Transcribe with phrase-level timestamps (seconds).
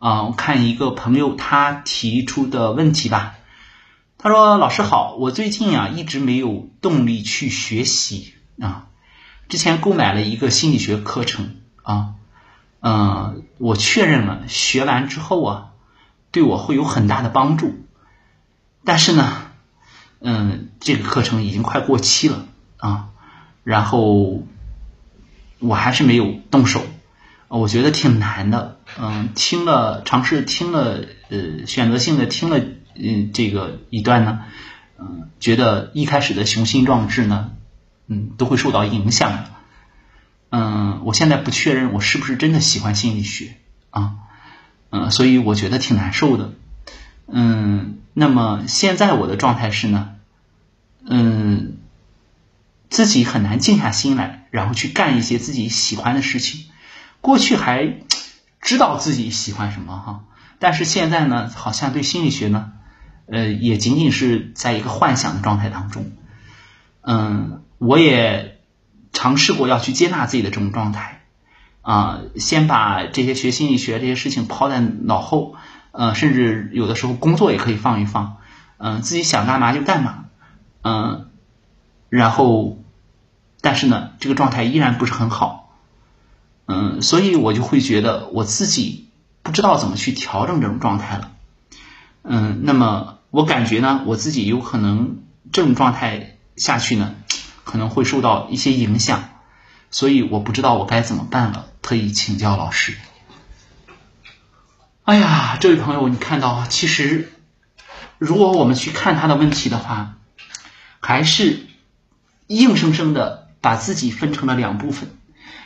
[0.00, 3.34] 啊，我看一个朋友他提出的问题吧。
[4.16, 8.88] 他说：“老师好，我最近啊一直没有动力去学习啊。
[9.48, 12.14] 之前购买了一个心理学课程啊，
[12.80, 15.66] 嗯，我确认了学完之后啊，
[16.30, 17.84] 对我会有很大的帮助。
[18.84, 19.50] 但是呢，
[20.20, 22.46] 嗯，这个课程已经快过期了
[22.78, 23.08] 啊，
[23.64, 24.42] 然后
[25.58, 26.82] 我还是没有动手，
[27.58, 28.78] 我觉得挺难的。
[28.98, 32.60] 嗯，听了尝试听了，呃，选择性的听了。”
[33.02, 34.40] 嗯，这个一段呢，
[34.98, 37.52] 嗯，觉得一开始的雄心壮志呢，
[38.08, 39.44] 嗯，都会受到影响。
[40.50, 43.54] 嗯，我现在不确认我是不是真的喜欢心理学
[43.88, 44.16] 啊，
[44.90, 46.52] 嗯，所以我觉得挺难受的。
[47.26, 50.10] 嗯，那么现在我的状态是呢，
[51.06, 51.78] 嗯，
[52.90, 56.66] 自己很难静下心来，然后去干一些自己喜欢的事情。
[57.20, 57.98] 过去还
[58.60, 60.24] 知道自己喜欢什么哈，
[60.58, 62.72] 但是现在呢，好像对心理学呢。
[63.32, 66.10] 呃，也仅仅是在一个幻想的状态当中，
[67.00, 68.58] 嗯，我也
[69.12, 71.20] 尝试过要去接纳自己的这种状态，
[71.80, 75.54] 啊，先把这些学心理学这些事情抛在脑后，
[75.92, 78.38] 呃，甚至有的时候工作也可以放一放，
[78.78, 80.24] 嗯，自己想干嘛就干嘛，
[80.82, 81.28] 嗯，
[82.08, 82.82] 然后，
[83.60, 85.69] 但是呢，这个状态依然不是很好，
[86.70, 89.08] 嗯，所以我就会觉得我自己
[89.42, 91.32] 不知道怎么去调整这种状态了，
[92.22, 93.16] 嗯，那么。
[93.32, 97.14] 我感觉呢，我自己有可能这种状态下去呢，
[97.62, 99.22] 可能会受到一些影响，
[99.92, 102.96] 所以我不知道我该怎么办了，特意请教老师。
[105.04, 107.30] 哎呀，这位朋友，你看到，其实
[108.18, 110.16] 如果我们去看他的问题的话，
[110.98, 111.68] 还是
[112.48, 115.08] 硬生生的把自己分成了两部分，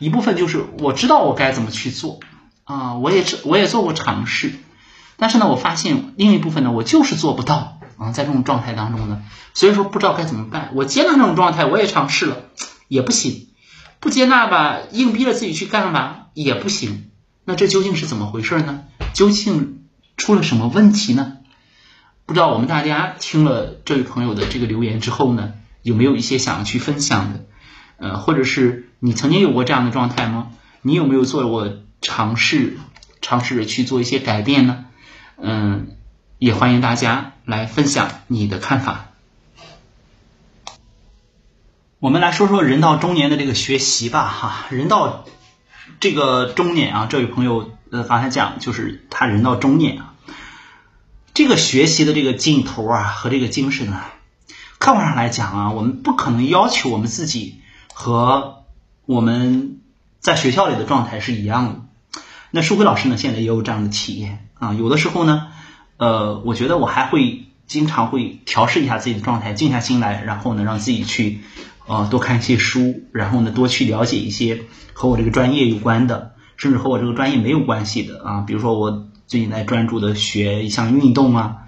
[0.00, 2.20] 一部分就是我知道我该怎么去做
[2.64, 4.54] 啊，我也我也做过尝试。
[5.18, 10.70] 但是呢，我发现另一部分呢，我就是做不到啊，在这种状态当中呢，所以说不知道该怎么办。
[10.74, 12.38] 我接纳这种状态，我也尝试了，
[12.88, 13.48] 也不行；
[14.00, 17.10] 不接纳吧，硬逼着自己去干吧，也不行。
[17.44, 18.84] 那这究竟是怎么回事呢？
[19.12, 19.84] 究竟
[20.16, 21.34] 出了什么问题呢？
[22.24, 25.52] 不知道我们大家听了这位朋友的这个留言之后呢，
[25.82, 27.44] 有没有一些想要去分享的？
[28.00, 30.52] 呃，或者是你曾经有过这样的状态吗？
[30.80, 32.78] 你有没有做过尝试，
[33.20, 34.86] 尝试着去做一些改变呢？
[35.36, 35.96] 嗯，
[36.38, 39.08] 也欢迎大家来分享你的看法。
[41.98, 45.26] 我们来说说人到中年的这个学习吧，哈，人到
[46.00, 50.14] 这个中年啊，这位朋友呃刚才讲，就是他人到中年啊，
[51.34, 54.14] 这个学习的这个劲头啊和这个精神啊，
[54.78, 57.60] 客观上来讲啊，我们不可能要求我们自己
[58.00, 58.64] 和
[59.04, 59.80] 我们
[60.20, 62.20] 在学校里的状态是一样的。
[62.50, 64.48] 那舒辉老师呢，现在也有这样的体验。
[64.54, 65.48] 啊，有的时候呢，
[65.98, 71.40] 呃，我觉得我还会经常会调试一下自己的状态，静下心来，然后呢，让自己去，
[71.86, 74.62] 呃，多看一些书，然后呢，多去了解一些
[74.94, 81.58] 和我这个专业有关的，甚至和我这个专业没有关系的啊，比如说我最近在专注的学一项运动啊，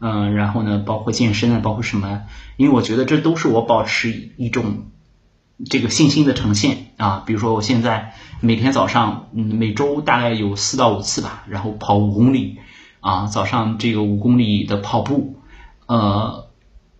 [0.00, 2.22] 嗯，然后呢，包括健身啊，包括什么？
[2.56, 4.86] 因为我觉得这都是我保持一种
[5.68, 8.14] 这个信心的呈现啊，比如说我现在。
[8.44, 12.58] 每天早上，嗯，每周大概有四到五次吧，然后跑五公里，
[12.98, 15.36] 啊，早上这个五公里的跑步，
[15.86, 16.48] 呃，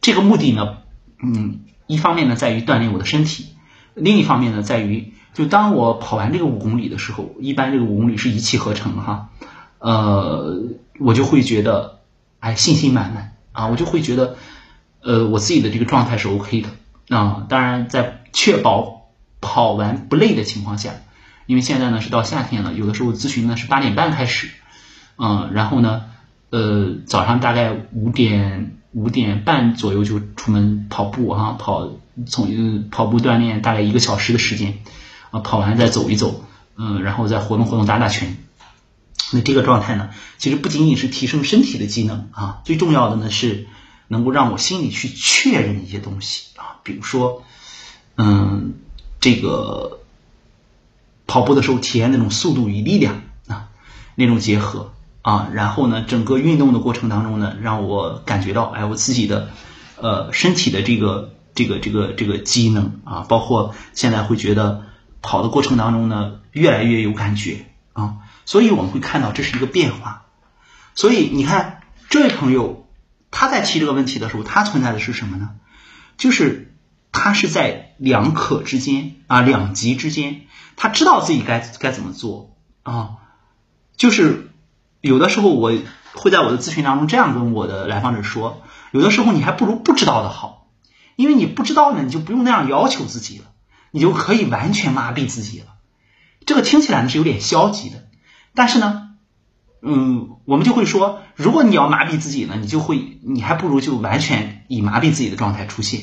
[0.00, 0.78] 这个目的呢，
[1.22, 3.50] 嗯，一方面呢在于锻炼我的身体，
[3.94, 9.28] 另一方面呢在于，就当我跑完这个五公里的时候，一般这个五公里是一气呵成哈，
[9.78, 10.64] 呃，
[10.98, 12.00] 我就会觉得，
[12.40, 14.34] 哎，信心满满啊，我就会觉得，
[15.04, 20.92] 呃，我自己的这个状态是 OK 的啊，当然在确保跑完不累的情况下。
[21.46, 24.50] 因为现在呢是到夏天了，有的时候咨询呢是八点半开始，
[25.16, 26.04] 嗯，然后呢，
[26.50, 31.90] 呃，早上大概五点五点半左右就出门跑步哈，跑
[32.26, 34.80] 从跑步锻炼大概一个小时的时间，
[35.30, 36.44] 啊，跑完再走一走，
[36.76, 38.36] 嗯，然后再活动活动打打拳。
[39.32, 43.66] 那这个状态呢，其实不仅仅是提升身体的机能啊，最重要的呢是
[44.06, 47.42] 能够让我心里去确认一些东西啊，比如说，
[48.18, 48.74] 嗯，
[49.20, 49.94] 这个。
[51.30, 53.68] 跑步的时候体验那种速度与力量啊，
[54.14, 59.50] 那种结合啊，然后呢，整个运动的过程当中呢，让我感觉到，哎，我自己的
[60.00, 64.86] 呃身体的这个这个这个这个机能啊，包括现在会觉得
[65.20, 68.16] 跑的过程当中呢，越来越有感觉啊，
[68.46, 70.24] 所以我们会看到这是一个变化。
[70.94, 72.86] 所以你看，这位朋友
[73.30, 75.50] 他在提这个问题的时候，他存在的是什么呢？
[76.16, 76.74] 就是
[77.18, 80.42] 他是在两可之间啊，两极之间。
[80.80, 83.16] 他知道自己该该怎么做啊，
[83.96, 84.52] 就是
[85.00, 85.72] 有的时候我
[86.14, 88.62] 会在我的咨询当中这样跟我的来访者说，
[88.92, 90.68] 有的时候你还不如不知道的好，
[91.16, 93.46] 因为你不知道呢，你就不用那样要求自己了，
[93.90, 95.66] 你就可以完全麻痹自己了。
[96.46, 98.04] 这个听起来呢是有点消极的，
[98.54, 99.08] 但是呢，
[99.82, 106.02] 嗯，我们就会说，如果你要麻痹自己呢，你就会，你还不如就完全以麻痹自己的状态出现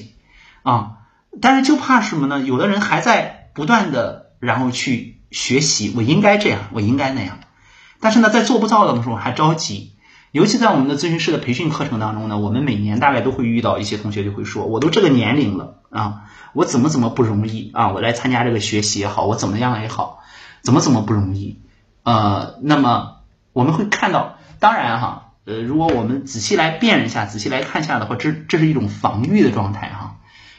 [0.63, 0.97] 啊。
[1.41, 2.39] 但是就怕什么呢？
[2.39, 7.39] 有的人还在不断的然后去学习，我应该这样，我应该那样，
[7.99, 9.93] 但是呢，在做不到的时候还着急。
[10.31, 16.23] 尤其在我们的咨询师的培训课程当中呢，我们每年大概都会遇到一些同学就会说，我都这个年龄了啊，
[16.53, 20.19] 我怎么怎么不容易啊，我来参加这个学习也好，我怎么样也好。
[20.61, 21.59] 怎么怎么不容易？
[22.03, 23.17] 呃，那么
[23.53, 30.04] 我们会看到，当然哈，呃，如果我们仔细来辨认一下，仔细来看一下的话，这这是一种防御的状态哈，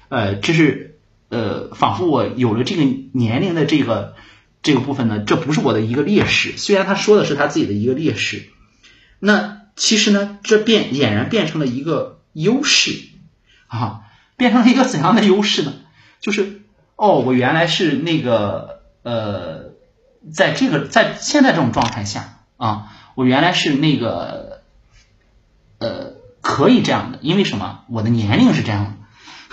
[0.09, 0.99] 呃，这是
[1.29, 2.83] 呃，仿佛我有了这个
[3.13, 4.15] 年龄的这个
[4.63, 8.49] 这个部分呢，这不是我的一个劣势，虽然他说的是他自己的一个劣势，
[9.19, 12.93] 那其实呢，这变俨然变成了一个优势
[13.67, 14.03] 啊，
[14.37, 15.75] 变成了一个怎样的优势呢？
[16.21, 16.63] 就是
[16.97, 19.77] 哦，我原来是那个呃。
[20.35, 24.63] 在这个在现在这种状态下啊，我原来是那个
[25.79, 27.85] 呃可以这样的，因为什么？
[27.89, 28.93] 我的年龄是这样的。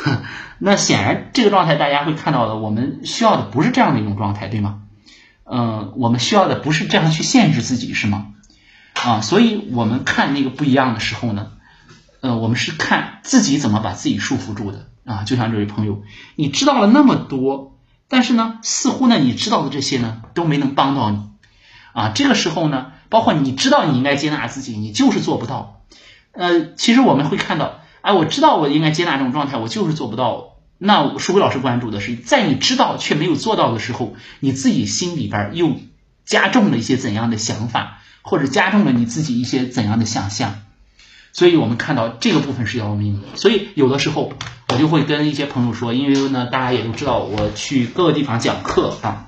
[0.60, 4.82] 那显然这个状态大家会看到的，我们需要的不是这样的一种状态，对吗？
[5.46, 8.28] 嗯，我们需要的不是这样去限制自己，是吗？
[8.94, 11.52] 啊，所以我们看那个不一样的时候呢，
[12.22, 15.24] 呃，我们是看自己怎么把自己束缚住的啊。
[15.24, 16.04] 就像这位朋友，
[16.36, 17.72] 你知道了那么多。
[18.10, 21.20] 但是呢，似乎呢，你知道的这些呢，都没能帮到你，
[21.94, 25.82] 啊，这个时候呢，包括你知道你应该接纳自己，你就是做不到。
[26.32, 30.58] 呃，其实我们会看到，哎，我知道我应该接纳这种状态，我就是做不到。
[30.78, 35.78] 那舒辉老师关注的是，在你知道却没有做到的时候，你自己心里边又
[36.24, 40.62] 加重了一些怎样的想法，或者加重了你自己一些怎样的想象。
[41.32, 43.38] 所以我们看到这个部分是要命的。
[43.38, 44.34] 所以有的时候。
[44.70, 49.28] 我就会跟一些朋友说，因为呢，大家也都知道，我去各个地方讲课啊，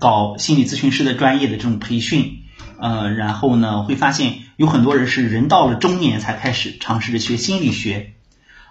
[0.00, 2.40] 搞心理咨询师的专业的这种培训，
[2.80, 8.12] 呃，然后呢，会发现有很多人是人到了中年才开始尝试着学心理学，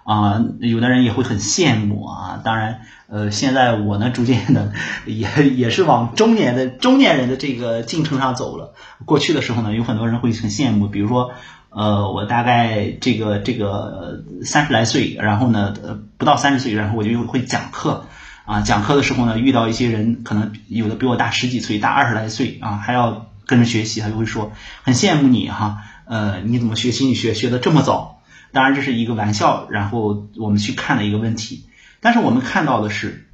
[0.03, 2.41] 啊，有的人也会很羡慕啊。
[2.43, 4.71] 当然，呃，现在我呢，逐渐的
[5.05, 8.73] 也也是往中年的中年人的这个进程上走了。
[9.05, 11.31] 过去的时候呢，有很多人会很羡慕，比如说。
[11.69, 18.05] 呃，我大概这个这个三十来岁，然后呢，呃，不到三十岁，然后我就会讲课
[18.45, 18.61] 啊。
[18.61, 24.53] 讲课的时候呢，遇到一些人，可能有的比我大十几岁，大二十来岁啊，还要跟着学习，他就会说
[24.83, 25.79] 很羡慕你哈。
[26.05, 28.21] 呃，你怎么学心理学学的这么早？
[28.51, 31.65] 当然这是一个玩笑，然后我们去看的一个问题。
[31.99, 33.27] 但是我们看到的是，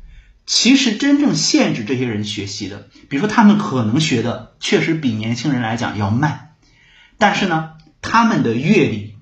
[0.45, 6.51] 其实真正限制这些人学习的，比如说他们可能学的确实比年轻人来讲要慢，
[7.17, 7.71] 但是呢。
[8.05, 9.15] 他们的阅历，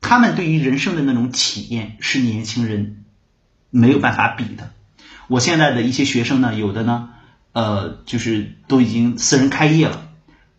[0.00, 3.02] 他们对于人生的那种体验是年轻人
[3.70, 4.70] 没有办法比的。
[5.26, 7.08] 我现在的一些学生呢，有的呢，
[7.50, 10.09] 呃，就是都已经私人开业了，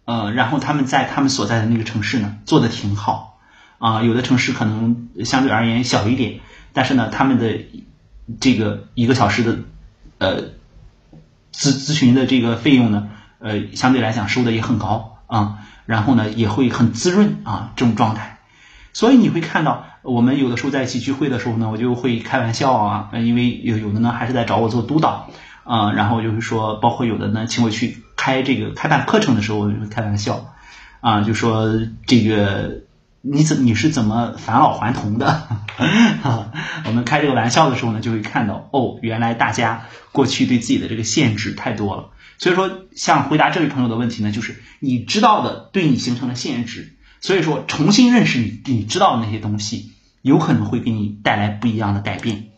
[0.06, 3.39] 呃，然后他们在他们所在的那个城市呢，做的挺好，
[3.80, 6.39] 啊，有的城市可能相对而言小一点，
[6.74, 7.59] 但是呢，他们的
[8.39, 9.59] 这个一个小时的
[10.18, 10.42] 呃
[11.53, 13.09] 咨咨询的这个费用呢，
[13.39, 15.59] 呃，相对来讲收的也很高啊。
[15.88, 18.38] 然后呢，也会很滋润啊，这种状态。
[18.93, 25.27] 所以你会看到，我们有的时候在一起聚会的时候呢，我就会开玩笑啊，因为有有的呢还是在找我做督导
[25.65, 30.53] 啊，然后就是说，包括有的呢请我去开这个开办课程的时候，我就会开玩笑
[30.99, 32.83] 啊，就说这个
[33.21, 35.47] 你怎你是怎么返老还童的？
[36.85, 42.09] 我们开这个玩笑的时候呢，就会看到哦，原来大家过去对自己的这个限制太多了。
[42.37, 52.50] 所以说，像回答这位朋友的问题呢，就是你知道的对你形成了限制，所以说重新认识你你知道的那些东西，有可能会给你带来不一样的改变。